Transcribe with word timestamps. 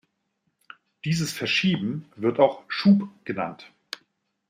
Dieses 1.05 1.31
Verschieben 1.31 2.05
wird 2.15 2.39
auch 2.39 2.63
"Schub" 2.67 3.07
genannt. 3.23 3.71